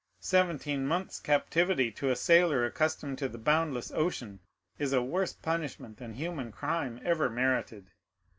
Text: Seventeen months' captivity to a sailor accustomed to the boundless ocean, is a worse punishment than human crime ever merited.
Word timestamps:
Seventeen 0.19 0.87
months' 0.87 1.19
captivity 1.19 1.91
to 1.91 2.09
a 2.09 2.15
sailor 2.15 2.65
accustomed 2.65 3.19
to 3.19 3.29
the 3.29 3.37
boundless 3.37 3.91
ocean, 3.91 4.39
is 4.79 4.93
a 4.93 5.03
worse 5.03 5.33
punishment 5.33 5.97
than 5.97 6.15
human 6.15 6.51
crime 6.51 6.99
ever 7.03 7.29
merited. 7.29 7.91